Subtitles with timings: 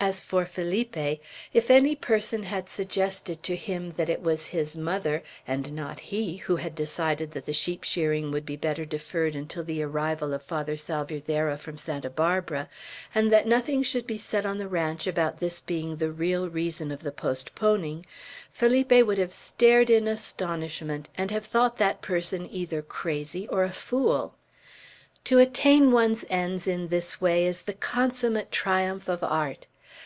[0.00, 1.18] As for Felipe,
[1.52, 6.36] if any person had suggested to him that it was his mother, and not he,
[6.36, 10.44] who had decided that the sheep shearing would be better deferred until the arrival of
[10.44, 12.68] Father Salvierderra from Santa Barbara,
[13.12, 16.92] and that nothing should be said on the ranch about this being the real reason
[16.92, 18.06] of the postponing,
[18.52, 23.72] Felipe would have stared in astonishment, and have thought that person either crazy or a
[23.72, 24.36] fool.
[25.24, 29.66] To attain one's ends in this way is the consummate triumph of art.